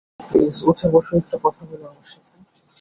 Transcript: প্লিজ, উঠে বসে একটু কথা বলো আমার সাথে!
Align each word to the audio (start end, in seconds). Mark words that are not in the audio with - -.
প্লিজ, 0.21 0.55
উঠে 0.69 0.87
বসে 0.93 1.13
একটু 1.17 1.35
কথা 1.43 1.61
বলো 1.65 1.85
আমার 1.87 2.07
সাথে! 2.13 2.35